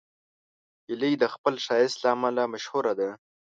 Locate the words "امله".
2.15-2.43